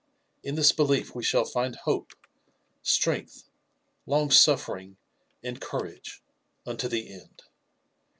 [0.41, 2.13] In this belief we shall find hope,
[2.83, 3.43] Itrength,
[4.07, 4.97] long suffering,*
[5.43, 6.23] and courage,
[6.65, 7.43] unto the end.